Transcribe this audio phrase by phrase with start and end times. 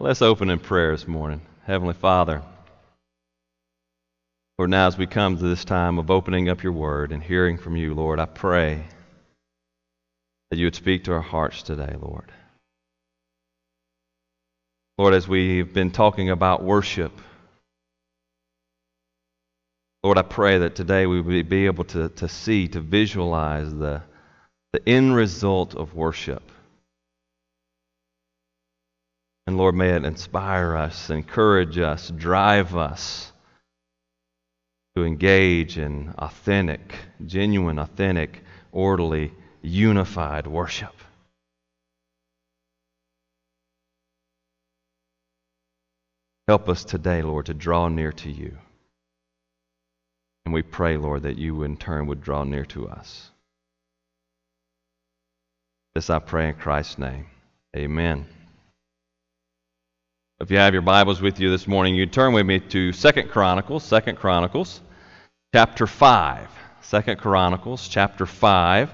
[0.00, 1.40] Let's open in prayer this morning.
[1.64, 2.42] Heavenly Father,
[4.56, 7.58] Lord, now as we come to this time of opening up your word and hearing
[7.58, 8.84] from you, Lord, I pray
[10.50, 12.30] that you would speak to our hearts today, Lord.
[14.98, 17.12] Lord, as we've been talking about worship,
[20.04, 24.02] Lord, I pray that today we would be able to, to see, to visualize the,
[24.72, 26.52] the end result of worship.
[29.48, 33.32] And Lord, may it inspire us, encourage us, drive us
[34.94, 39.32] to engage in authentic, genuine, authentic, orderly,
[39.62, 40.92] unified worship.
[46.46, 48.58] Help us today, Lord, to draw near to you.
[50.44, 53.30] And we pray, Lord, that you in turn would draw near to us.
[55.94, 57.28] This I pray in Christ's name.
[57.74, 58.26] Amen.
[60.40, 63.28] If you have your Bibles with you this morning, you turn with me to Second
[63.28, 64.80] Chronicles, Second Chronicles,
[65.52, 66.48] chapter 5.
[66.80, 68.88] Second Chronicles, chapter 5.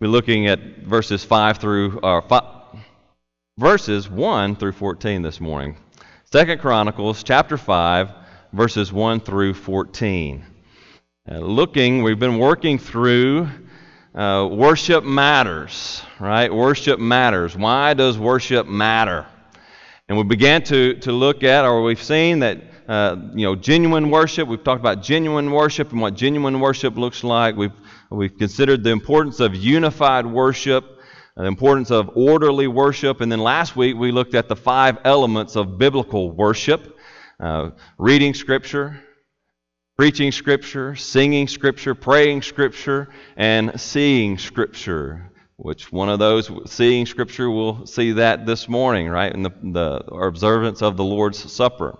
[0.00, 2.44] We're looking at verses 5 through uh, five,
[3.56, 5.78] verses 1 through 14 this morning.
[6.30, 8.10] Second Chronicles, chapter 5,
[8.52, 10.44] verses 1 through 14.
[11.26, 13.48] Uh, looking, we've been working through
[14.14, 16.52] uh, worship matters, right?
[16.52, 17.56] Worship matters.
[17.56, 19.24] Why does worship matter?
[20.08, 24.10] And we began to, to look at, or we've seen that, uh, you know, genuine
[24.10, 24.46] worship.
[24.46, 27.56] We've talked about genuine worship and what genuine worship looks like.
[27.56, 27.72] We've,
[28.10, 30.84] we've considered the importance of unified worship,
[31.36, 33.20] the importance of orderly worship.
[33.20, 36.96] And then last week we looked at the five elements of biblical worship
[37.40, 39.02] uh, reading Scripture,
[39.96, 45.32] preaching Scripture, singing Scripture, praying Scripture, and seeing Scripture.
[45.58, 50.14] Which one of those seeing Scripture we'll see that this morning, right, in the, the
[50.14, 51.98] observance of the Lord's Supper.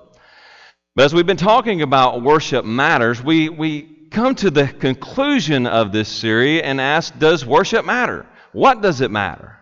[0.95, 5.93] But as we've been talking about worship matters, we, we come to the conclusion of
[5.93, 8.27] this series and ask Does worship matter?
[8.53, 9.57] What does it matter?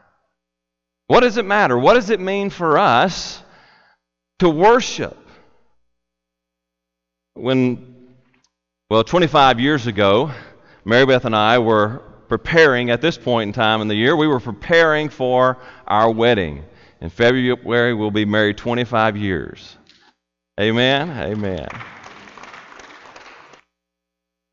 [1.06, 1.78] What does it matter?
[1.78, 3.43] What does it mean for us
[4.41, 5.16] to worship?
[7.34, 7.94] When
[8.91, 10.31] well, 25 years ago,
[10.84, 12.03] Mary Beth and I were
[12.39, 15.56] preparing at this point in time in the year, we were preparing for
[15.87, 16.65] our wedding.
[17.00, 19.77] In February, we'll be married 25 years.
[20.61, 21.11] Amen?
[21.11, 21.69] Amen.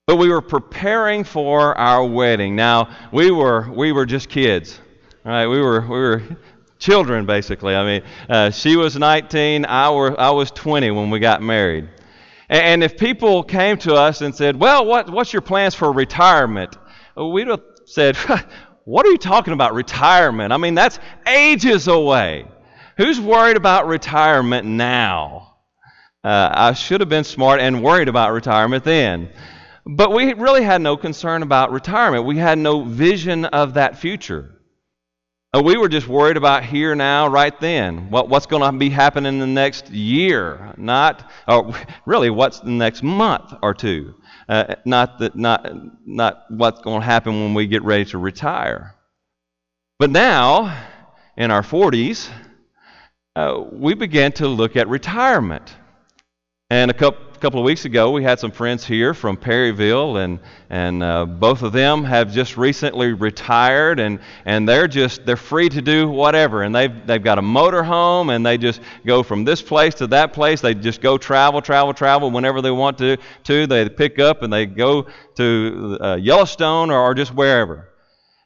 [0.05, 2.55] But we were preparing for our wedding.
[2.55, 4.79] Now, we were, we were just kids.
[5.25, 5.47] Right?
[5.47, 6.21] We were, we were
[6.77, 7.73] children, basically.
[7.73, 11.89] I mean, uh, she was 19, I, were, I was 20 when we got married.
[12.47, 16.77] And if people came to us and said, Well, what, what's your plans for retirement?
[17.15, 18.15] We'd have said,
[18.85, 20.51] What are you talking about, retirement?
[20.51, 22.45] I mean, that's ages away.
[22.97, 25.57] Who's worried about retirement now?
[26.23, 29.29] Uh, I should have been smart and worried about retirement then.
[29.85, 32.25] But we really had no concern about retirement.
[32.25, 34.60] We had no vision of that future.
[35.53, 38.09] Uh, we were just worried about here now, right then.
[38.09, 41.75] What, what's going to be happening in the next year, not, or
[42.05, 44.15] really, what's the next month or two.
[44.47, 45.69] Uh, not, that, not,
[46.07, 48.95] not what's going to happen when we get ready to retire.
[49.99, 50.85] But now,
[51.35, 52.29] in our 40s,
[53.35, 55.75] uh, we began to look at retirement.
[56.69, 60.37] And a couple, couple of weeks ago, we had some friends here from Perryville, and
[60.69, 65.67] and uh, both of them have just recently retired, and and they're just they're free
[65.67, 69.43] to do whatever, and they've they've got a motor home, and they just go from
[69.43, 70.61] this place to that place.
[70.61, 73.17] They just go travel, travel, travel whenever they want to.
[73.45, 77.89] To they pick up and they go to uh, Yellowstone or, or, just wherever.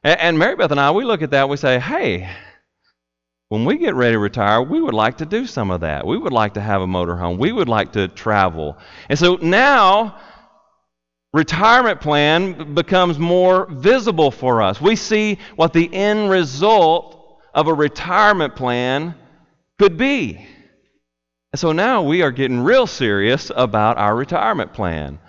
[0.06, 2.30] And, and Mary Beth and I, we look at that, and we say, hey
[3.50, 6.06] when we get ready to retire, we would like to do some of that.
[6.06, 7.38] We would like to have a motorhome.
[7.38, 8.78] We would like to travel.
[9.08, 10.20] And so now,
[11.32, 14.82] retirement plan becomes more visible for us.
[14.82, 19.14] We see what the end result of a retirement plan
[19.78, 20.44] could be.
[21.54, 25.20] And so now we are getting real serious about our retirement plan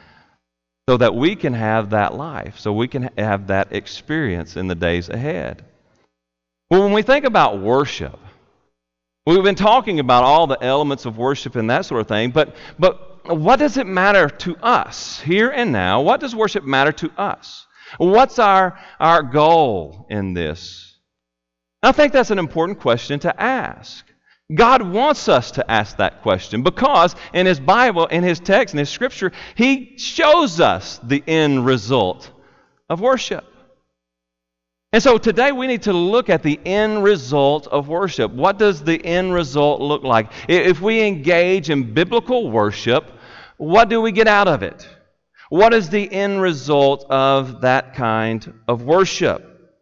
[0.89, 4.75] so that we can have that life, so we can have that experience in the
[4.75, 5.66] days ahead.
[6.71, 8.19] Well, when we think about worship,
[9.25, 12.57] we've been talking about all the elements of worship and that sort of thing, but,
[12.79, 16.01] but what does it matter to us here and now?
[16.01, 17.67] What does worship matter to us?
[17.99, 20.99] What's our, our goal in this?
[21.85, 24.05] I think that's an important question to ask.
[24.53, 28.79] God wants us to ask that question because in His Bible, in His text, in
[28.79, 32.31] His Scripture, He shows us the end result
[32.89, 33.45] of worship.
[34.97, 38.33] And so today we need to look at the end result of worship.
[38.33, 40.33] What does the end result look like?
[40.49, 43.05] If we engage in biblical worship,
[43.59, 44.89] what do we get out of it?
[45.51, 49.77] What is the end result of that kind of worship?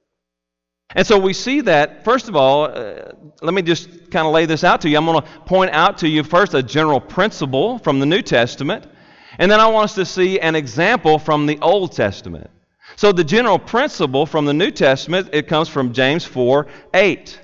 [0.97, 4.47] And so we see that, first of all, uh, let me just kind of lay
[4.47, 4.97] this out to you.
[4.97, 8.85] I'm going to point out to you first a general principle from the New Testament,
[9.39, 12.51] and then I want us to see an example from the Old Testament.
[12.97, 17.41] So the general principle from the New Testament, it comes from James 4 8.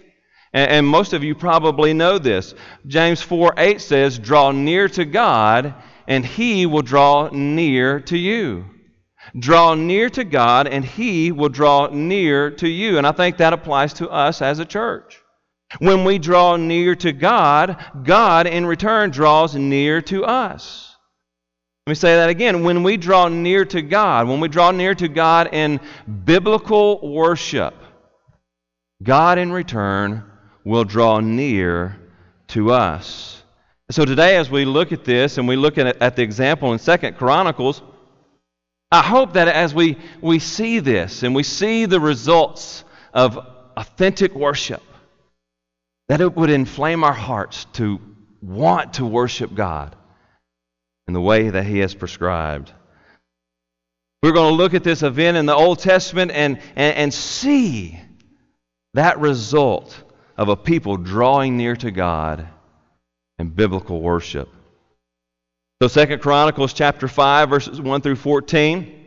[0.52, 2.54] And, and most of you probably know this.
[2.86, 5.74] James 4 8 says, Draw near to God,
[6.06, 8.64] and he will draw near to you.
[9.38, 12.98] Draw near to God, and He will draw near to you.
[12.98, 15.20] And I think that applies to us as a church.
[15.78, 20.89] When we draw near to God, God in return draws near to us.
[21.86, 22.62] Let me say that again.
[22.62, 25.80] When we draw near to God, when we draw near to God in
[26.24, 27.74] biblical worship,
[29.02, 30.24] God in return
[30.62, 31.98] will draw near
[32.48, 33.42] to us.
[33.90, 36.78] So today, as we look at this and we look at, at the example in
[36.78, 37.82] Second Chronicles,
[38.92, 42.84] I hope that as we, we see this and we see the results
[43.14, 43.38] of
[43.76, 44.82] authentic worship,
[46.08, 48.00] that it would inflame our hearts to
[48.42, 49.96] want to worship God
[51.10, 52.72] in the way that He has prescribed.
[54.22, 57.98] We're going to look at this event in the Old Testament and, and, and see
[58.94, 60.04] that result
[60.36, 62.46] of a people drawing near to God
[63.40, 64.48] in biblical worship.
[65.82, 68.99] So Second Chronicles chapter 5 verses 1 through 14.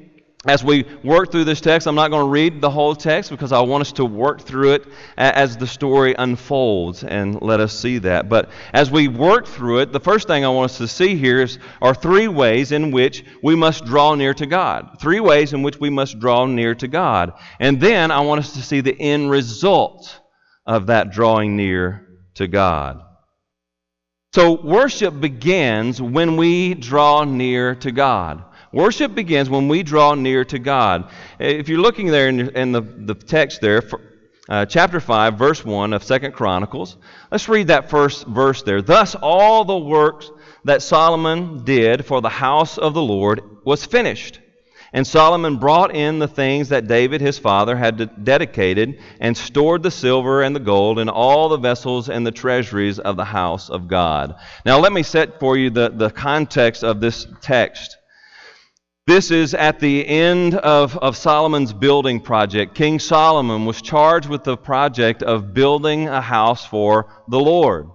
[0.45, 3.53] As we work through this text, I'm not going to read the whole text because
[3.53, 4.85] I want us to work through it
[5.15, 8.27] as the story unfolds and let us see that.
[8.27, 11.41] But as we work through it, the first thing I want us to see here
[11.41, 14.97] is, are three ways in which we must draw near to God.
[14.99, 17.31] Three ways in which we must draw near to God.
[17.61, 20.19] And then I want us to see the end result
[20.65, 23.01] of that drawing near to God.
[24.33, 28.43] So, worship begins when we draw near to God.
[28.73, 31.11] Worship begins when we draw near to God.
[31.39, 34.01] If you're looking there in, in the, the text there, for,
[34.49, 36.97] uh, chapter 5, verse 1 of Second Chronicles,
[37.31, 38.81] let's read that first verse there.
[38.81, 40.31] Thus, all the works
[40.65, 44.39] that Solomon did for the house of the Lord was finished.
[44.91, 49.91] And Solomon brought in the things that David his father had dedicated, and stored the
[49.91, 53.87] silver and the gold and all the vessels and the treasuries of the house of
[53.87, 54.35] God.
[54.65, 57.97] Now, let me set for you the, the context of this text.
[59.05, 62.73] This is at the end of, of Solomon's building project.
[62.73, 67.89] King Solomon was charged with the project of building a house for the Lord.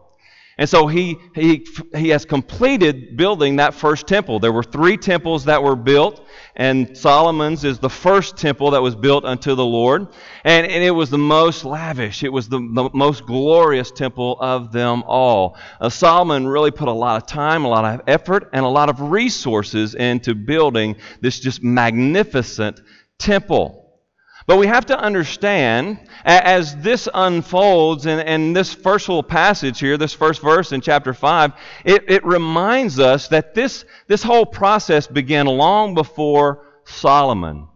[0.58, 1.64] And so he, he,
[1.94, 4.40] he has completed building that first temple.
[4.40, 6.26] There were three temples that were built,
[6.56, 10.08] and Solomon's is the first temple that was built unto the Lord.
[10.42, 14.72] And, and it was the most lavish, it was the, the most glorious temple of
[14.72, 15.56] them all.
[15.80, 18.88] Uh, Solomon really put a lot of time, a lot of effort, and a lot
[18.88, 22.80] of resources into building this just magnificent
[23.16, 23.77] temple.
[24.48, 29.98] But we have to understand, as this unfolds and, in, this first little passage here,
[29.98, 31.52] this first verse in chapter 5,
[31.84, 37.68] it, it reminds us that this, this whole process began long before Solomon.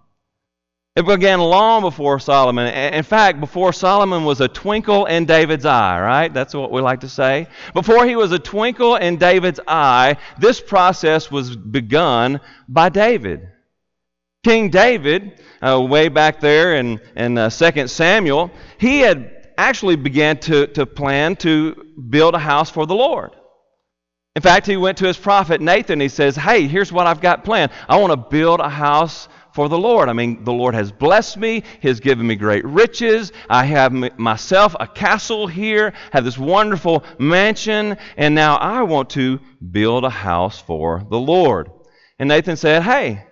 [0.97, 2.73] It began long before Solomon.
[2.73, 6.33] In fact, before Solomon was a twinkle in David's eye, right?
[6.33, 7.49] That's what we like to say.
[7.75, 13.52] Before he was a twinkle in David's eye, this process was begun by David.
[14.45, 20.37] King David, uh, way back there in, in uh, 2 Samuel, he had actually began
[20.39, 21.75] to, to plan to
[22.11, 23.31] build a house for the Lord.
[24.35, 26.01] In fact, he went to his prophet Nathan.
[26.01, 27.71] He says, Hey, here's what I've got planned.
[27.89, 30.09] I want to build a house for the Lord.
[30.09, 31.63] I mean, the Lord has blessed me.
[31.81, 33.31] He has given me great riches.
[33.49, 39.39] I have myself a castle here, have this wonderful mansion, and now I want to
[39.71, 41.71] build a house for the Lord.
[42.19, 43.27] And Nathan said, Hey,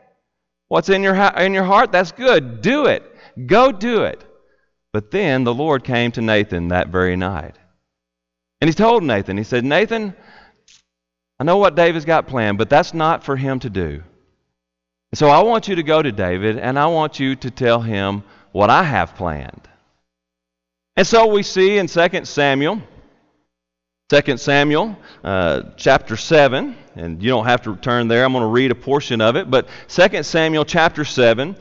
[0.70, 1.90] What's in your, in your heart?
[1.90, 2.62] That's good.
[2.62, 3.02] Do it.
[3.48, 4.24] Go do it.
[4.92, 7.56] But then the Lord came to Nathan that very night.
[8.60, 10.14] And he told Nathan, he said, Nathan,
[11.40, 14.04] I know what David's got planned, but that's not for him to do.
[15.12, 18.22] So I want you to go to David and I want you to tell him
[18.52, 19.68] what I have planned.
[20.94, 22.80] And so we see in 2 Samuel
[24.10, 28.24] 2 Samuel uh, chapter 7, and you don't have to turn there.
[28.24, 29.48] I'm going to read a portion of it.
[29.48, 31.54] But 2 Samuel chapter 7,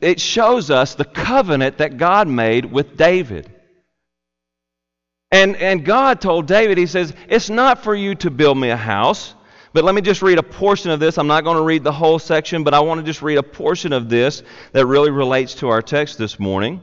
[0.00, 3.48] it shows us the covenant that God made with David.
[5.30, 8.76] And, and God told David, He says, It's not for you to build me a
[8.76, 9.32] house.
[9.72, 11.16] But let me just read a portion of this.
[11.16, 13.42] I'm not going to read the whole section, but I want to just read a
[13.42, 16.82] portion of this that really relates to our text this morning.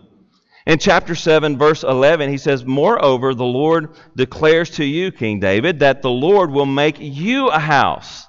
[0.65, 5.79] In chapter 7, verse 11, he says, Moreover, the Lord declares to you, King David,
[5.79, 8.27] that the Lord will make you a house.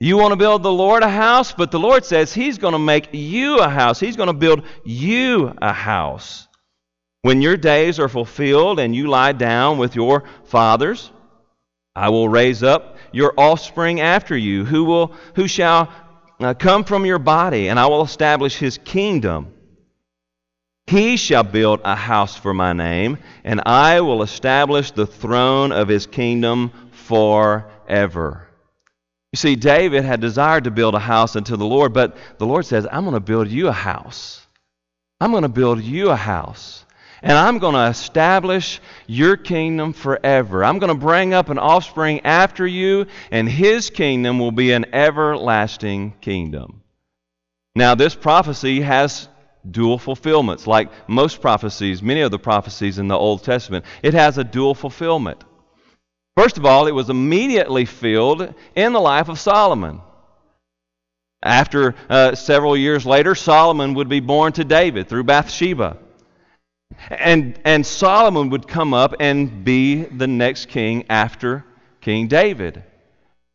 [0.00, 2.78] You want to build the Lord a house, but the Lord says He's going to
[2.78, 3.98] make you a house.
[3.98, 6.46] He's going to build you a house.
[7.22, 11.10] When your days are fulfilled and you lie down with your fathers,
[11.96, 15.92] I will raise up your offspring after you, who, will, who shall
[16.38, 19.52] uh, come from your body, and I will establish his kingdom.
[20.88, 25.86] He shall build a house for my name, and I will establish the throne of
[25.86, 28.48] his kingdom forever.
[29.30, 32.64] You see, David had desired to build a house unto the Lord, but the Lord
[32.64, 34.46] says, I'm going to build you a house.
[35.20, 36.86] I'm going to build you a house.
[37.20, 40.64] And I'm going to establish your kingdom forever.
[40.64, 44.86] I'm going to bring up an offspring after you, and his kingdom will be an
[44.94, 46.82] everlasting kingdom.
[47.74, 49.28] Now, this prophecy has
[49.68, 53.84] dual fulfillments, like most prophecies, many of the prophecies in the Old Testament.
[54.02, 55.44] It has a dual fulfillment.
[56.36, 60.00] First of all, it was immediately filled in the life of Solomon.
[61.42, 65.96] After uh, several years later, Solomon would be born to David through Bathsheba.
[67.10, 71.64] And, and Solomon would come up and be the next king after
[72.00, 72.82] King David.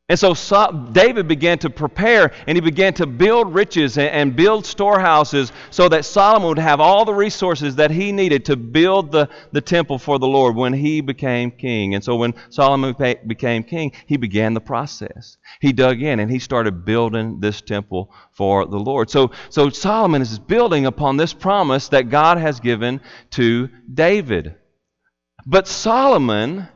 [0.10, 4.66] And so, David began to prepare and he began to build riches and, and, build
[4.66, 9.30] storehouses so that Solomon would have all the resources that he needed to build the,
[9.54, 11.96] the temple for the Lord when he became king.
[11.96, 12.94] And so, when Solomon
[13.26, 15.38] became king, he began the process.
[15.62, 19.10] He dug in and he started building this temple for the Lord.
[19.10, 23.00] So, so Solomon is building upon this promise that God has given
[23.32, 24.56] to David.
[25.46, 26.68] But Solomon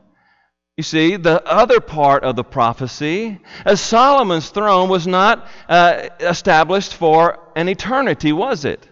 [0.77, 6.93] you see, the other part of the prophecy, as Solomon's throne was not uh, established
[6.93, 8.87] for an eternity, was it?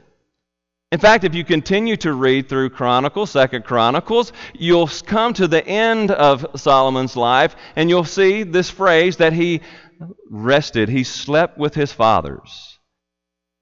[0.91, 5.65] In fact, if you continue to read through Chronicles, Second Chronicles, you'll come to the
[5.67, 9.61] end of Solomon's life and you'll see this phrase that he
[10.29, 12.74] rested, he slept with his fathers.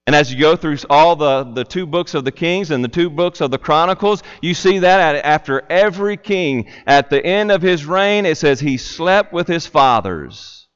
[0.05, 2.89] And as you go through all the, the two books of the Kings and the
[2.89, 7.61] two books of the Chronicles, you see that after every king, at the end of
[7.61, 10.67] his reign, it says he slept with his fathers.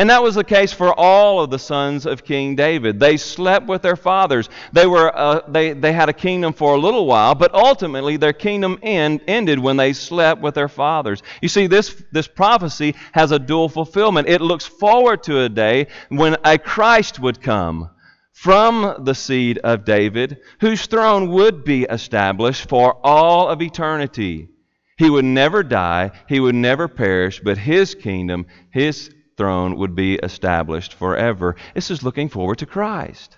[0.00, 3.00] And that was the case for all of the sons of King David.
[3.00, 4.48] They slept with their fathers.
[4.72, 8.34] They, were, uh, they, they had a kingdom for a little while, but ultimately their
[8.34, 11.22] kingdom end, ended when they slept with their fathers.
[11.40, 14.28] You see, this, this prophecy has a dual fulfillment.
[14.28, 17.90] It looks forward to a day when a Christ would come
[18.38, 24.48] from the seed of David, whose throne would be established for all of eternity.
[24.96, 30.14] He would never die, he would never perish, but his kingdom, his throne would be
[30.14, 31.56] established forever.
[31.74, 33.36] This is looking forward to Christ.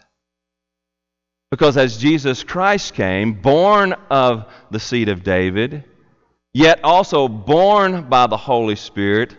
[1.50, 5.82] Because as Jesus Christ came, born of the seed of David,
[6.52, 9.34] yet also born by the Holy Spirit,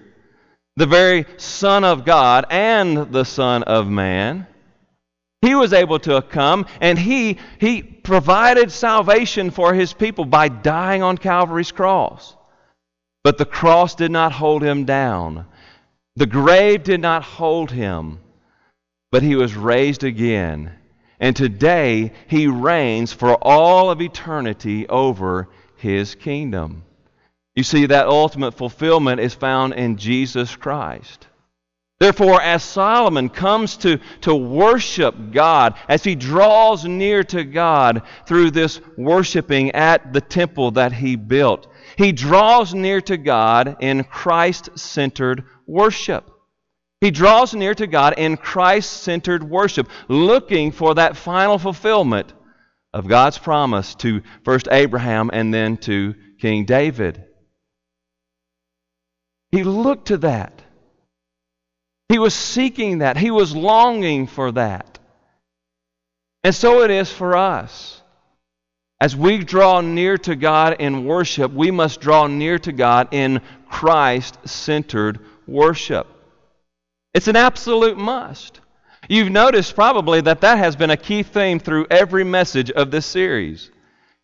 [0.75, 4.47] the very Son of God and the Son of Man,
[5.41, 11.01] he was able to come and he, he provided salvation for his people by dying
[11.01, 12.35] on Calvary's cross.
[13.23, 15.45] But the cross did not hold him down.
[16.15, 18.19] The grave did not hold him.
[19.11, 20.73] But he was raised again.
[21.19, 26.83] And today he reigns for all of eternity over his kingdom.
[27.55, 31.27] You see, that ultimate fulfillment is found in Jesus Christ.
[32.01, 38.49] Therefore, as Solomon comes to, to worship God, as he draws near to God through
[38.49, 41.67] this worshiping at the temple that he built,
[41.99, 46.27] he draws near to God in Christ centered worship.
[47.01, 52.33] He draws near to God in Christ centered worship, looking for that final fulfillment
[52.95, 57.25] of God's promise to first Abraham and then to King David.
[59.51, 60.63] He looked to that.
[62.11, 64.99] He was seeking that, he was longing for that.
[66.43, 68.01] And so it is for us.
[68.99, 73.39] As we draw near to God in worship, we must draw near to God in
[73.69, 76.05] Christ centered worship.
[77.13, 78.59] It's an absolute must.
[79.07, 83.05] You've noticed probably that that has been a key theme through every message of this
[83.05, 83.71] series.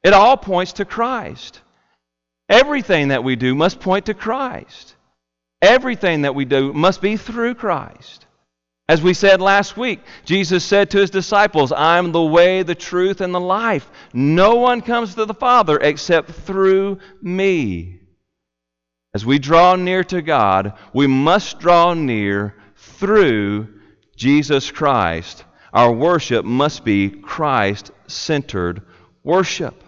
[0.04, 1.62] It all points to Christ.
[2.50, 4.97] Everything that we do must point to Christ.
[5.62, 8.26] Everything that we do must be through Christ.
[8.90, 12.76] As we said last week, Jesus said to his disciples, I am the way, the
[12.76, 13.90] truth, and the life.
[14.14, 18.00] No one comes to the Father except through me.
[19.14, 23.68] As we draw near to God, we must draw near through
[24.16, 25.44] Jesus Christ.
[25.74, 28.84] Our worship must be Christ centered
[29.24, 29.84] worship.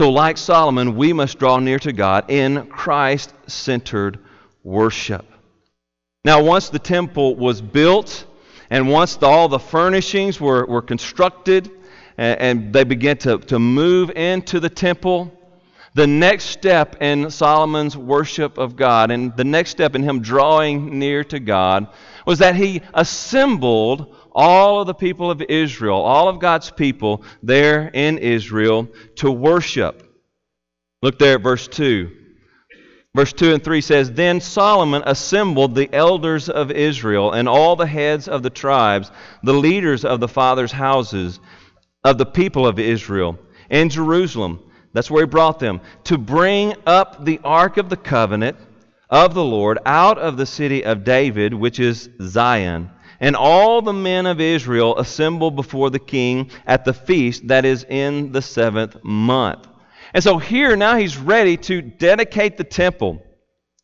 [0.00, 4.18] So, like Solomon, we must draw near to God in Christ centered
[4.64, 5.26] worship.
[6.24, 8.24] Now, once the temple was built,
[8.70, 11.70] and once the, all the furnishings were, were constructed,
[12.16, 15.38] and, and they began to, to move into the temple,
[15.92, 20.98] the next step in Solomon's worship of God and the next step in him drawing
[20.98, 21.88] near to God
[22.24, 27.90] was that he assembled all of the people of Israel, all of God's people there
[27.92, 30.06] in Israel to worship.
[31.02, 32.16] Look there at verse 2.
[33.14, 37.86] Verse 2 and 3 says Then Solomon assembled the elders of Israel and all the
[37.86, 39.10] heads of the tribes,
[39.42, 41.40] the leaders of the fathers' houses
[42.04, 44.60] of the people of Israel in Jerusalem.
[44.92, 48.56] That's where he brought them to bring up the ark of the covenant
[49.08, 52.90] of the Lord out of the city of David, which is Zion.
[53.20, 57.84] And all the men of Israel assembled before the king at the feast that is
[57.84, 59.68] in the seventh month.
[60.14, 63.22] And so here now he's ready to dedicate the temple.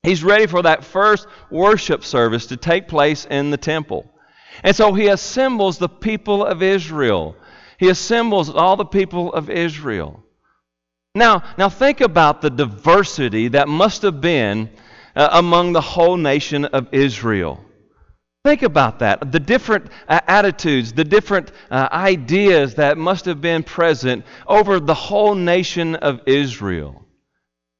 [0.03, 4.11] He's ready for that first worship service to take place in the temple.
[4.63, 7.37] And so he assembles the people of Israel.
[7.79, 10.23] He assembles all the people of Israel.
[11.15, 14.71] Now, now think about the diversity that must have been
[15.15, 17.66] uh, among the whole nation of Israel.
[18.47, 19.33] Think about that.
[19.33, 24.95] The different uh, attitudes, the different uh, ideas that must have been present over the
[24.95, 27.05] whole nation of Israel.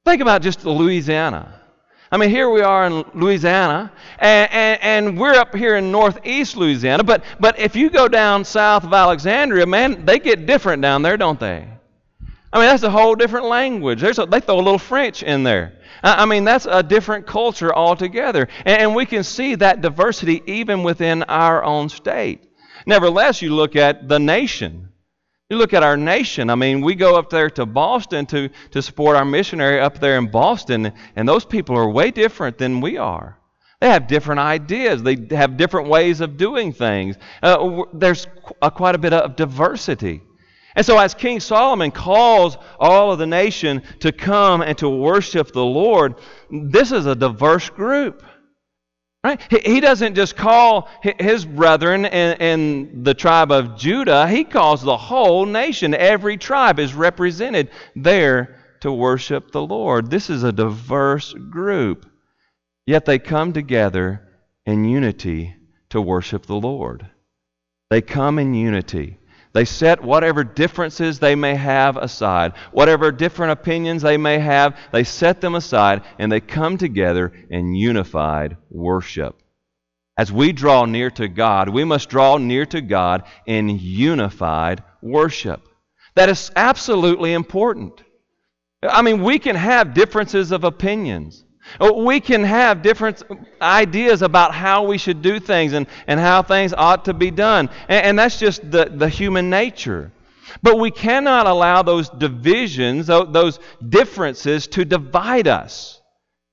[0.03, 1.61] Think about just Louisiana.
[2.11, 6.57] I mean, here we are in Louisiana, and, and, and, we're up here in northeast
[6.57, 11.01] Louisiana, but, but if you go down south of Alexandria, man, they get different down
[11.01, 11.65] there, don't they?
[12.53, 14.03] I mean, that's a whole different language.
[14.03, 15.73] A, they throw a little French in there.
[16.03, 18.47] I mean, that's a different culture altogether.
[18.65, 22.49] And we can see that diversity even within our own state.
[22.85, 24.89] Nevertheless, you look at the nation.
[25.49, 26.49] You look at our nation.
[26.49, 30.17] I mean, we go up there to Boston to, to support our missionary up there
[30.17, 33.37] in Boston, and those people are way different than we are.
[33.79, 35.03] They have different ideas.
[35.03, 37.15] They have different ways of doing things.
[37.43, 40.21] Uh, there's qu- quite a bit of diversity.
[40.77, 45.51] And so, as King Solomon calls all of the nation to come and to worship
[45.51, 46.13] the Lord,
[46.51, 48.23] this is a diverse group.
[49.23, 49.41] Right?
[49.51, 54.95] He doesn't just call his brethren in, in, the tribe of Judah, he calls the
[54.95, 55.95] whole nation.
[55.95, 60.11] Every tribe is represented there to worship the Lord.
[60.11, 62.05] This is a diverse group.
[62.85, 64.21] Yet they come together
[64.67, 65.55] in unity
[65.89, 67.09] to worship the Lord.
[67.89, 69.17] They come in unity.
[69.57, 75.03] They set whatever differences they may have aside, whatever different opinions they may have, they
[75.03, 79.35] set them aside and they come together in unified worship.
[80.15, 85.67] As we draw near to God, we must draw near to God in unified worship.
[86.13, 88.03] That is absolutely important.
[88.83, 91.43] I mean, we can have differences of opinions.
[91.79, 93.23] Oh, we can have different
[93.61, 97.69] ideas about how we should do things and, and how things ought to be done.
[97.87, 100.11] And, and that's just the, the human nature.
[100.61, 106.01] But we cannot allow those divisions, those differences, to divide us.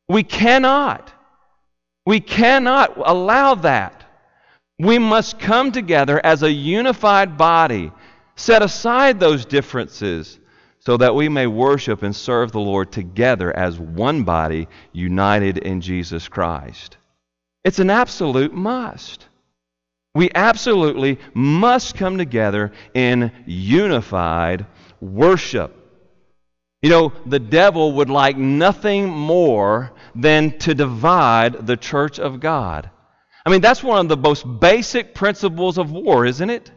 [0.09, 1.12] We cannot.
[2.05, 4.05] We cannot allow that.
[4.79, 7.92] We must come together as a unified body,
[8.37, 10.38] set aside those differences
[10.87, 15.81] so that we may worship and serve the Lord together as one body united in
[15.81, 16.99] Jesus Christ.
[17.64, 19.27] It's an absolute must.
[20.14, 24.66] We absolutely must come together in unified
[25.01, 25.75] worship.
[26.83, 32.90] You know, the devil would like nothing more than to divide the church of God.
[33.47, 36.70] I mean, that's one of the most basic principles of war, isn't it?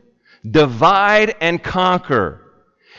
[0.49, 2.46] Divide and conquer.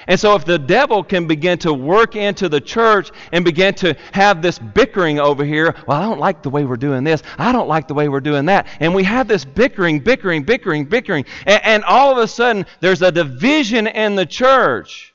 [0.07, 3.97] And so, if the devil can begin to work into the church and begin to
[4.13, 7.53] have this bickering over here, well, I don't like the way we're doing this, I
[7.53, 11.25] don't like the way we're doing that, and we have this bickering, bickering, bickering, bickering,
[11.47, 15.15] and, and all of a sudden there's a division in the church.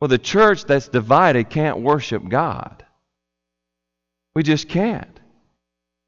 [0.00, 2.84] Well, the church that's divided can't worship God.
[4.34, 5.11] We just can't.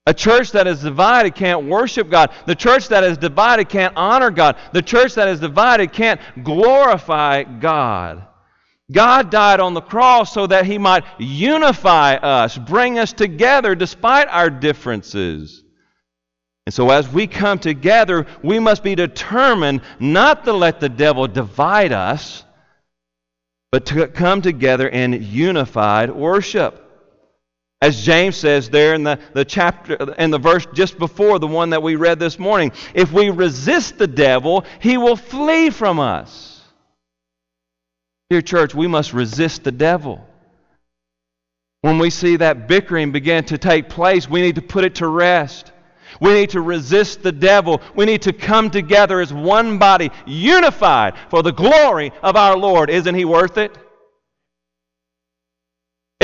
[0.07, 2.31] A church that is divided can't worship God.
[2.47, 4.57] The church that is divided can't honor God.
[4.73, 8.27] The church that is divided can't glorify God.
[8.93, 14.29] God died on the cross so that He might unify us, bring us together despite
[14.29, 15.63] our differences.
[16.67, 21.27] And so, as we come together, we must be determined not to let the devil
[21.27, 22.45] divide us,
[23.73, 26.84] but to come together in unified worship.
[27.81, 31.71] As James says there in the, the chapter in the verse just before the one
[31.71, 36.63] that we read this morning, if we resist the devil, he will flee from us.
[38.31, 40.27] Dear church, we must resist the devil.
[41.83, 45.07] When we see that bickering begin to take place, we need to put it to
[45.07, 45.71] rest.
[46.21, 47.83] We need to resist the devil.
[47.95, 52.89] We need to come together as one body, unified for the glory of our Lord.
[52.89, 53.77] Isn't he worth it?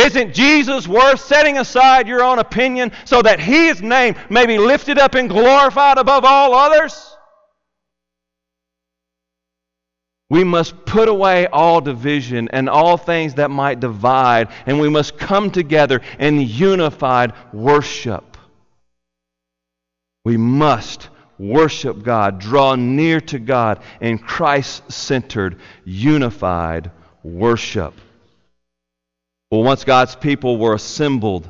[0.01, 4.99] Isn't Jesus worth setting aside your own opinion so that his name may be lifted
[4.99, 7.17] up and glorified above all others?
[10.31, 15.19] We must put away all division and all things that might divide, and we must
[15.19, 18.39] come together in unified worship.
[20.25, 21.09] We must
[21.39, 26.91] worship God, draw near to God in Christ centered, unified
[27.23, 27.95] worship.
[29.51, 31.49] Well, once God's people were assembled,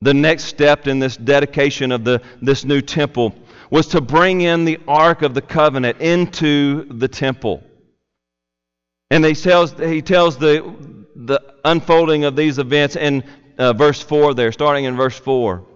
[0.00, 3.34] the next step in this dedication of the, this new temple
[3.70, 7.62] was to bring in the Ark of the Covenant into the temple.
[9.10, 10.74] And he tells, he tells the,
[11.14, 13.24] the unfolding of these events in
[13.58, 15.66] uh, verse 4 there, starting in verse 4.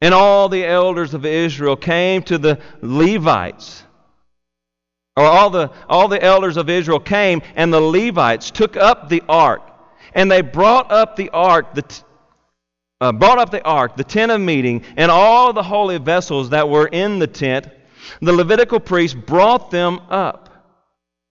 [0.00, 3.82] And all the elders of Israel came to the Levites.
[5.16, 9.22] Or all the, all the elders of Israel came, and the Levites took up the
[9.28, 9.62] ark.
[10.12, 12.02] And they brought up the ark, the, t-
[13.00, 16.68] uh, brought up the ark, the tent of meeting, and all the holy vessels that
[16.68, 17.68] were in the tent.
[18.20, 20.50] The Levitical priests brought them up.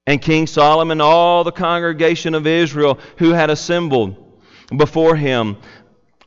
[0.05, 4.41] And King Solomon, and all the congregation of Israel who had assembled
[4.75, 5.57] before him,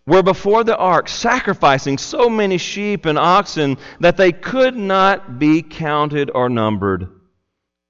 [0.07, 5.63] were before the ark, sacrificing so many sheep and oxen that they could not be
[5.63, 7.09] counted or numbered.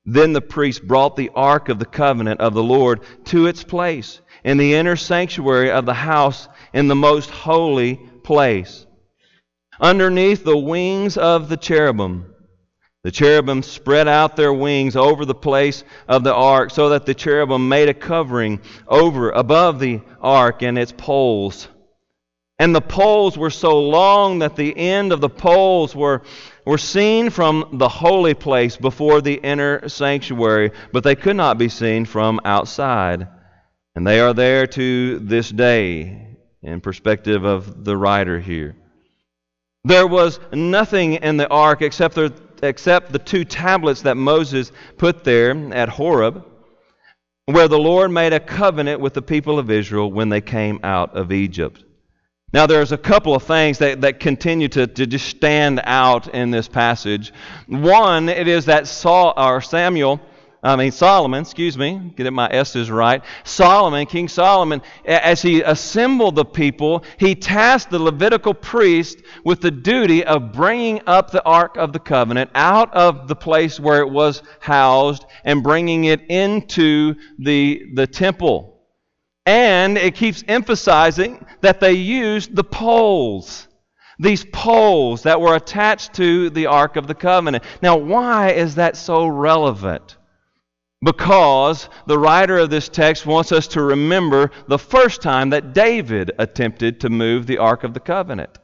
[0.06, 4.20] Then the priest brought the ark of the covenant of the Lord to its place
[4.46, 8.86] in the inner sanctuary of the house in the most holy place,
[9.80, 12.32] underneath the wings of the cherubim.
[13.02, 17.14] The cherubim spread out their wings over the place of the ark so that the
[17.14, 21.66] cherubim made a covering over above the ark and its poles.
[22.58, 26.22] And the poles were so long that the end of the poles were,
[26.64, 31.68] were seen from the holy place before the inner sanctuary, but they could not be
[31.68, 33.26] seen from outside.
[33.96, 36.28] And they are there to this day,
[36.62, 38.76] in perspective of the writer here.
[39.84, 42.32] There was nothing in the ark except the
[42.62, 46.44] except the two tablets that Moses put there at Horeb,
[47.46, 51.16] where the Lord made a covenant with the people of Israel when they came out
[51.16, 51.84] of Egypt.
[52.52, 56.50] Now, there's a couple of things that, that continue to, to just stand out in
[56.50, 57.32] this passage.
[57.66, 60.20] One, it is that Saul, or Samuel
[60.62, 63.22] I mean, Solomon, excuse me, get my S's right.
[63.44, 69.70] Solomon, King Solomon, as he assembled the people, he tasked the Levitical priest with the
[69.70, 74.10] duty of bringing up the Ark of the Covenant out of the place where it
[74.10, 78.80] was housed and bringing it into the, the temple.
[79.44, 83.68] And it keeps emphasizing that they used the poles
[84.18, 87.62] these poles that were attached to the Ark of the Covenant.
[87.82, 90.15] Now, why is that so relevant?
[91.02, 96.32] Because the writer of this text wants us to remember the first time that David
[96.38, 98.58] attempted to move the Ark of the Covenant.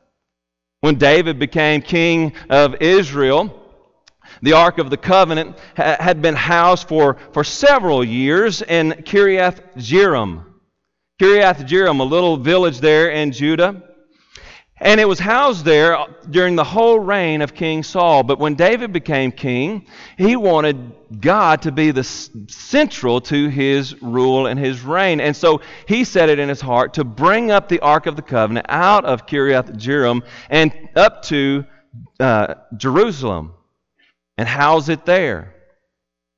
[0.81, 3.63] When David became king of Israel,
[4.41, 9.61] the Ark of the Covenant ha- had been housed for, for several years in Kiriath
[9.77, 10.45] Jearim.
[11.21, 13.83] Kiriath Jearim, a little village there in Judah.
[14.83, 15.97] And it was housed there
[16.29, 18.25] during the whole reign of King Saul.
[18.25, 19.87] But when David became king,
[20.19, 25.21] he wanted God to be the central to his rule and his reign.
[25.21, 28.23] And so he set it in his heart to bring up the Ark of the
[28.23, 31.65] Covenant out of Kiriath Jearim and up to
[32.19, 33.55] uh, Jerusalem
[34.37, 35.52] and house it there.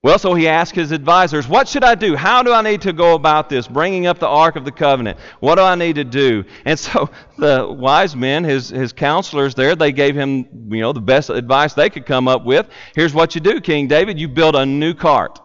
[0.05, 2.15] Well, so he asked his advisors, What should I do?
[2.15, 3.67] How do I need to go about this?
[3.67, 5.19] Bringing up the Ark of the Covenant.
[5.41, 6.45] What do I need to do?
[6.67, 11.01] And so the wise men, his, his counselors there, they gave him, you know, the
[11.01, 12.69] best advice they could come up with.
[12.95, 14.21] Here's what you do, King David.
[14.21, 15.41] You build a new cart.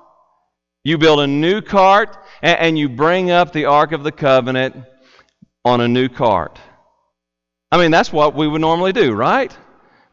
[0.84, 4.76] You build a new cart, and, and you bring up the Ark of the Covenant
[5.64, 6.60] on a new cart.
[7.72, 9.56] I mean, that's what we would normally do, right?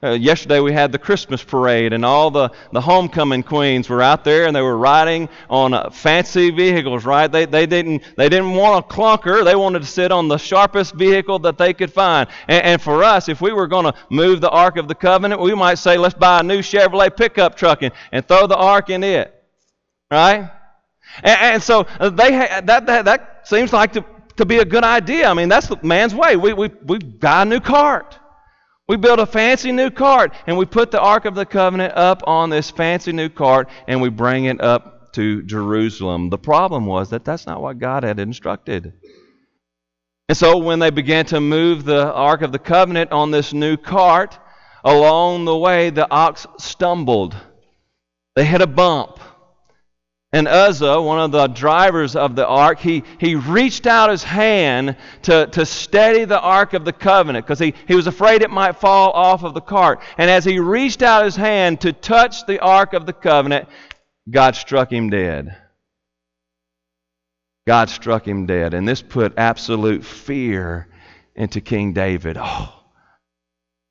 [0.03, 4.25] Uh, yesterday we had the Christmas parade, and all the, the homecoming queens were out
[4.25, 7.33] there, and they were riding on uh, fancy vehicles, right?
[7.33, 9.43] They, they, didn't, they didn't want a clunker.
[9.43, 12.29] They wanted to sit on the sharpest vehicle that they could find.
[12.47, 15.41] And, and for us, if we were going to move the Ark of the Covenant,
[15.41, 18.91] we might say, let's buy a new Chevrolet pickup truck and, and throw the Ark
[18.91, 19.35] in it,
[20.11, 20.51] right?
[21.23, 24.05] And, and so uh, they ha- that, that, that seems like to,
[24.37, 25.27] to be a good idea.
[25.27, 26.37] I mean, that's the man's way.
[26.37, 28.19] We, we, we buy a new cart.
[28.89, 32.23] We build a fancy new cart and we put the Ark of the Covenant up
[32.27, 36.31] on this fancy new cart and we bring it up to Jerusalem.
[36.31, 38.93] The problem was that that's not what God had instructed.
[40.29, 43.77] And so when they began to move the Ark of the Covenant on this new
[43.77, 44.39] cart,
[44.85, 47.35] along the way the ox stumbled.
[48.37, 49.19] They hit a bump.
[50.33, 54.97] And Uzzah, one of the drivers of the ark, he, he reached out his hand
[55.23, 58.77] to, to steady the ark of the covenant because he, he was afraid it might
[58.77, 60.01] fall off of the cart.
[60.19, 63.69] And as he reached out his hand to touch the ark of the covenant,
[64.29, 65.57] God struck him dead.
[67.67, 68.75] God struck him dead.
[68.75, 70.89] And this put absolute fear
[71.37, 72.37] into King David.
[72.39, 72.73] Oh,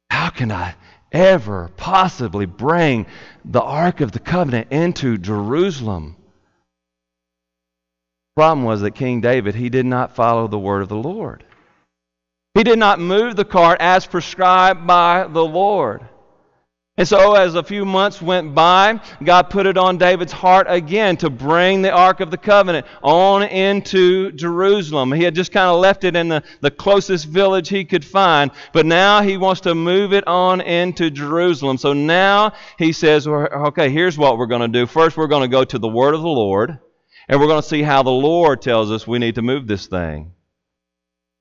[0.10, 0.76] how can I
[1.12, 3.06] ever possibly bring
[3.46, 6.18] the Ark of the Covenant into Jerusalem?
[8.36, 11.46] Problem was that King David, he did not follow the word of the Lord.
[12.54, 16.06] He did not move the cart as prescribed by the Lord.
[16.98, 21.18] And so, as a few months went by, God put it on David's heart again
[21.18, 25.12] to bring the Ark of the Covenant on into Jerusalem.
[25.12, 28.52] He had just kind of left it in the, the closest village he could find,
[28.72, 31.78] but now he wants to move it on into Jerusalem.
[31.78, 34.86] So now he says, okay, here's what we're going to do.
[34.86, 36.80] First, we're going to go to the Word of the Lord,
[37.28, 39.88] and we're going to see how the Lord tells us we need to move this
[39.88, 40.32] thing.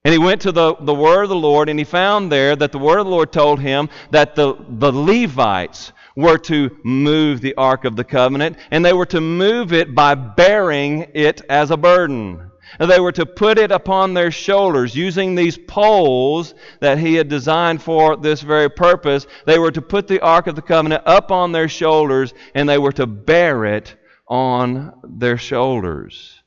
[0.04, 2.72] And he went to the, the word of the Lord, and he found there that
[2.72, 7.54] the word of the Lord told him that the, the Levites were to move the
[7.54, 11.76] Ark of the Covenant, and they were to move it by bearing it as a
[11.76, 12.50] burden.
[12.78, 17.28] And they were to put it upon their shoulders using these poles that he had
[17.28, 19.26] designed for this very purpose.
[19.46, 22.78] They were to put the Ark of the Covenant up on their shoulders, and they
[22.78, 26.42] were to bear it on their shoulders.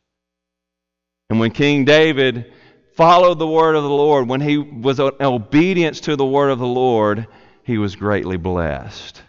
[1.30, 2.54] And when King David
[2.96, 6.60] followed the word of the Lord, when he was in obedience to the word of
[6.60, 7.28] the Lord,
[7.64, 9.22] he was greatly blessed.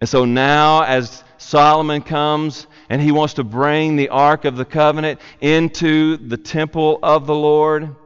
[0.00, 4.64] And so now, as Solomon comes and he wants to bring the Ark of the
[4.64, 7.96] Covenant into the temple of the Lord,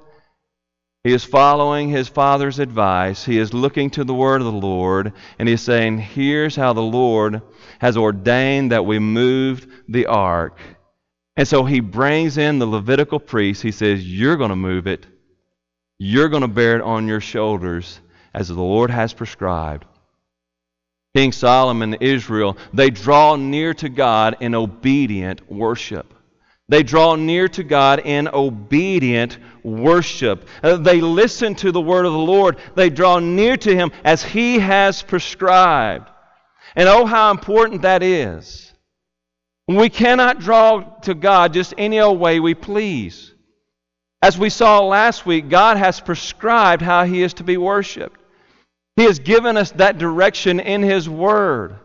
[1.04, 3.24] he is following his father's advice.
[3.24, 6.80] He is looking to the word of the Lord, and he's saying, Here's how the
[6.82, 7.40] Lord
[7.78, 10.58] has ordained that we move the ark.
[11.36, 13.62] And so he brings in the Levitical priest.
[13.62, 15.06] He says, You're going to move it.
[16.00, 18.00] You're going to bear it on your shoulders
[18.34, 19.84] as the Lord has prescribed.
[21.14, 26.12] King Solomon, Israel, they draw near to God in obedient worship.
[26.68, 30.46] They draw near to God in obedient worship.
[30.62, 32.58] Uh, they listen to the word of the Lord.
[32.74, 36.10] They draw near to Him as He has prescribed.
[36.76, 38.72] And oh, how important that is.
[39.66, 43.32] We cannot draw to God just any old way we please.
[44.20, 48.20] As we saw last week, God has prescribed how He is to be worshiped.
[48.96, 51.78] He has given us that direction in His Word.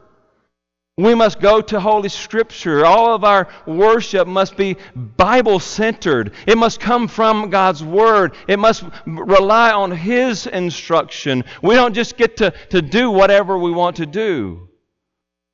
[0.97, 2.85] We must go to Holy Scripture.
[2.85, 6.33] All of our worship must be Bible centered.
[6.45, 8.35] It must come from God's Word.
[8.47, 11.45] It must rely on His instruction.
[11.63, 14.69] We don't just get to, to do whatever we want to do.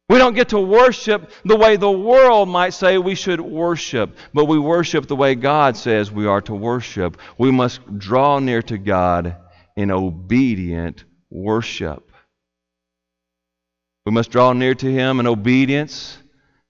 [0.09, 4.45] We don't get to worship the way the world might say we should worship, but
[4.45, 7.15] we worship the way God says we are to worship.
[7.37, 9.37] We must draw near to God
[9.77, 12.08] in obedient worship.
[14.09, 16.17] We must draw near to Him in obedience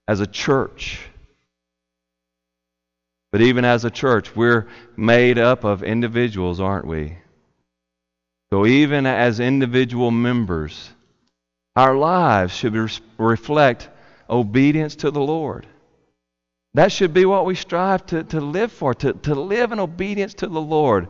[0.10, 1.00] as a church.
[3.32, 7.18] But even as a church, we're made up of individuals, aren't we?
[8.50, 10.90] So even as individual members,
[11.78, 12.76] our lives should
[13.18, 13.88] reflect
[14.30, 15.66] obedience to the Lord.
[16.74, 20.34] That should be what we strive to, to live for, to, to live in obedience
[20.34, 21.08] to the Lord,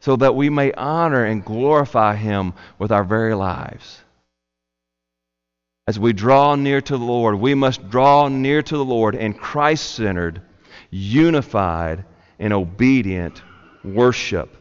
[0.00, 4.02] so that we may honor and glorify Him with our very lives.
[5.88, 9.34] As we draw near to the Lord, we must draw near to the Lord in
[9.34, 10.42] Christ centered,
[10.90, 12.04] unified,
[12.40, 13.40] and obedient
[13.84, 14.56] worship.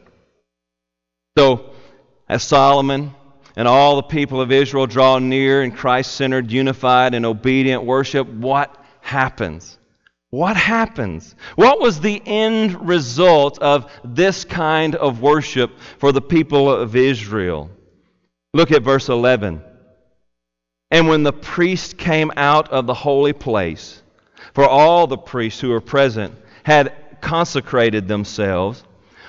[1.36, 1.72] So,
[2.30, 3.16] as Solomon
[3.56, 8.28] and all the people of Israel draw near in Christ centered, unified, and obedient worship,
[8.28, 9.80] what happens?
[10.30, 11.34] What happens?
[11.56, 17.72] What was the end result of this kind of worship for the people of Israel?
[18.54, 19.64] Look at verse 11.
[20.96, 24.02] And when the priest came out of the holy place,
[24.54, 28.82] for all the priests who were present had consecrated themselves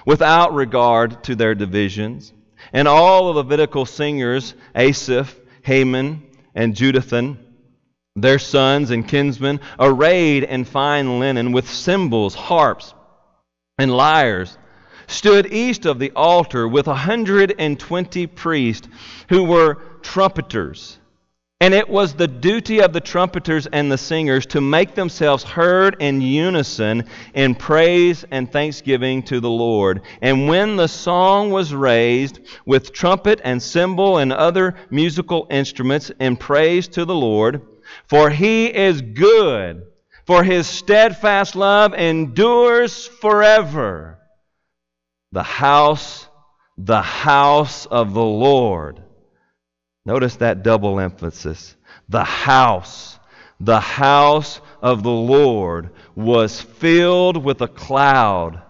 [0.06, 2.32] without regard to their divisions,
[2.72, 6.22] and all the Levitical singers, Asaph, Heman,
[6.54, 7.36] and Jeduthun,
[8.14, 12.94] their sons and kinsmen, arrayed in fine linen with cymbals, harps,
[13.76, 14.56] and lyres,
[15.08, 18.86] stood east of the altar with a hundred and twenty priests
[19.30, 20.98] who were trumpeters.
[21.58, 25.96] And it was the duty of the trumpeters and the singers to make themselves heard
[26.00, 30.02] in unison in praise and thanksgiving to the Lord.
[30.20, 36.36] And when the song was raised with trumpet and cymbal and other musical instruments in
[36.36, 37.62] praise to the Lord,
[38.06, 39.82] for he is good,
[40.26, 44.18] for his steadfast love endures forever.
[45.32, 46.28] The house,
[46.76, 49.05] the house of the Lord
[50.06, 51.74] Notice that double emphasis.
[52.08, 53.18] The house,
[53.58, 58.62] the house of the Lord was filled with a cloud,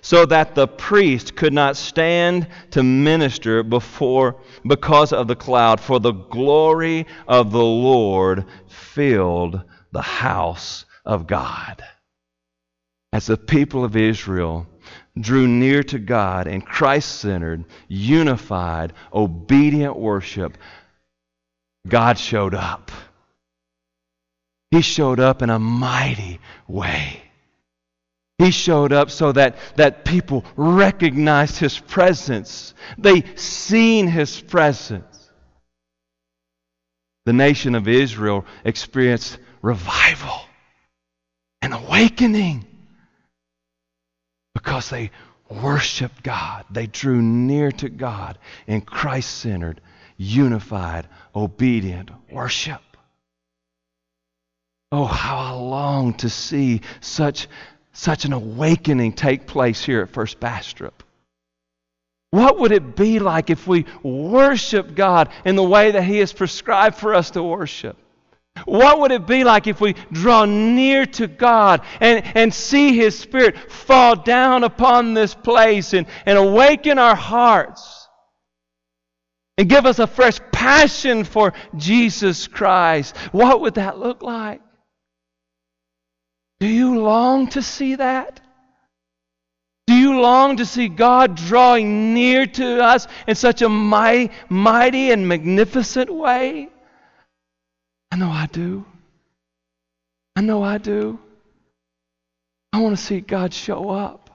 [0.00, 6.00] so that the priest could not stand to minister before because of the cloud, for
[6.00, 9.60] the glory of the Lord filled
[9.92, 11.84] the house of God.
[13.12, 14.66] As the people of Israel
[15.20, 20.56] drew near to God in Christ centered, unified, obedient worship,
[21.88, 22.90] God showed up.
[24.70, 27.22] He showed up in a mighty way.
[28.38, 32.74] He showed up so that, that people recognized his presence.
[32.96, 35.04] They seen his presence.
[37.26, 40.40] The nation of Israel experienced revival
[41.60, 42.64] and awakening
[44.54, 45.10] because they
[45.50, 46.64] worshiped God.
[46.70, 49.80] They drew near to God in Christ centered,
[50.18, 52.82] unified, obedient worship.
[54.90, 57.48] Oh, how I long to see such,
[57.92, 61.02] such an awakening take place here at First Bastrop.
[62.30, 66.32] What would it be like if we worship God in the way that He has
[66.32, 67.96] prescribed for us to worship?
[68.64, 73.18] What would it be like if we draw near to God and, and see His
[73.18, 77.97] Spirit fall down upon this place and, and awaken our hearts
[79.58, 83.16] and give us a fresh passion for Jesus Christ?
[83.32, 84.62] What would that look like?
[86.60, 88.40] Do you long to see that?
[89.88, 95.10] Do you long to see God drawing near to us in such a mighty, mighty
[95.10, 96.68] and magnificent way?
[98.12, 98.84] I know I do.
[100.36, 101.18] I know I do.
[102.72, 104.27] I want to see God show up.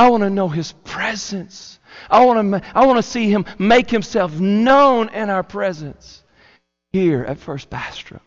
[0.00, 1.78] I want to know His presence.
[2.10, 6.22] I want to, I want to see Him make Himself known in our presence
[6.90, 8.22] here at First Bastrop.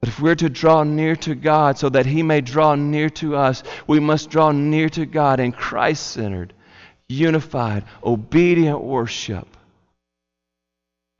[0.00, 3.36] But if we're to draw near to God so that He may draw near to
[3.36, 6.54] us, we must draw near to God in Christ centered,
[7.10, 9.48] unified, obedient worship.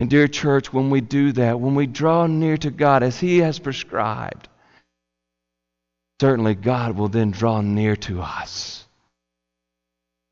[0.00, 3.40] And, dear church, when we do that, when we draw near to God as He
[3.40, 4.48] has prescribed,
[6.20, 8.84] certainly God will then draw near to us.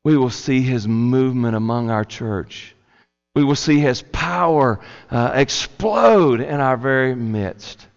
[0.03, 2.75] We will see His movement among our church.
[3.35, 7.87] We will see His power uh, explode in our very midst.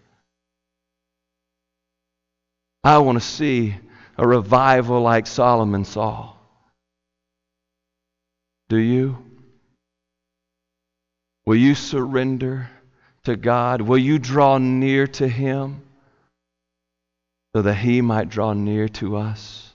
[2.83, 3.75] I want to see
[4.17, 6.33] a revival like Solomon saw.
[8.69, 9.17] Do you?
[11.45, 12.69] Will you surrender
[13.23, 13.81] to God?
[13.81, 15.81] Will you draw near to Him
[17.57, 19.73] so that He might draw near to us?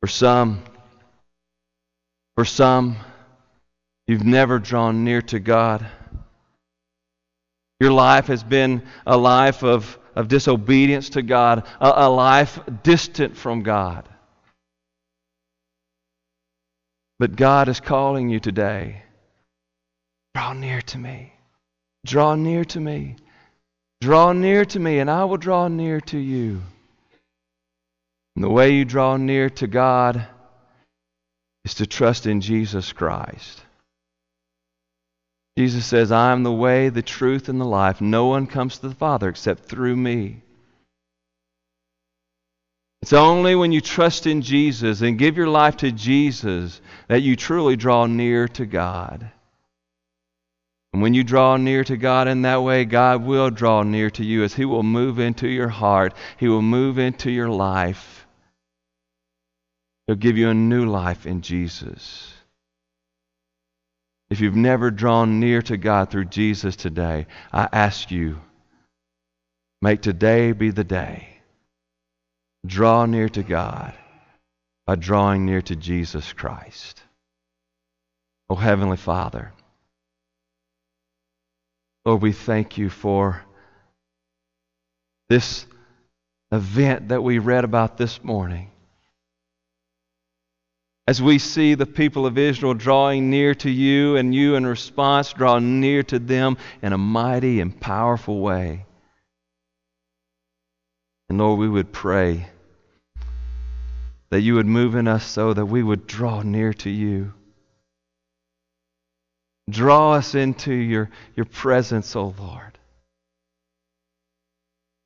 [0.00, 0.62] For some,
[2.36, 2.96] for some,
[4.06, 5.84] you've never drawn near to God.
[7.80, 13.36] Your life has been a life of, of disobedience to God, a, a life distant
[13.36, 14.08] from God.
[17.18, 19.02] But God is calling you today.
[20.36, 21.32] Draw near to me.
[22.06, 23.16] Draw near to me.
[24.04, 26.60] Draw near to me, and I will draw near to you.
[28.36, 30.26] And the way you draw near to God
[31.64, 33.62] is to trust in Jesus Christ.
[35.56, 38.02] Jesus says, I am the way, the truth, and the life.
[38.02, 40.42] No one comes to the Father except through me.
[43.00, 47.36] It's only when you trust in Jesus and give your life to Jesus that you
[47.36, 49.30] truly draw near to God.
[50.94, 54.24] And when you draw near to God in that way, God will draw near to
[54.24, 58.28] you as He will move into your heart, He will move into your life.
[60.06, 62.32] He'll give you a new life in Jesus.
[64.30, 68.40] If you've never drawn near to God through Jesus today, I ask you,
[69.82, 71.40] make today be the day
[72.64, 73.94] draw near to God
[74.86, 77.02] by drawing near to Jesus Christ.
[78.48, 79.52] Oh, Heavenly Father,
[82.04, 83.42] Lord, we thank you for
[85.28, 85.66] this
[86.52, 88.70] event that we read about this morning.
[91.06, 95.32] as we see the people of Israel drawing near to you and you in response
[95.32, 98.86] draw near to them in a mighty and powerful way.
[101.28, 102.48] And Lord, we would pray
[104.30, 107.34] that you would move in us so that we would draw near to you.
[109.70, 112.78] Draw us into your, your presence, O Lord.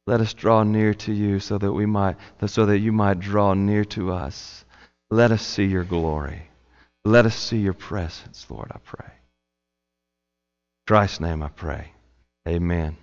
[0.07, 3.53] Let us draw near to you so that we might so that you might draw
[3.53, 4.65] near to us.
[5.11, 6.49] Let us see your glory.
[7.05, 9.07] Let us see your presence, Lord, I pray.
[9.07, 11.93] In Christ's name I pray.
[12.47, 12.97] Amen.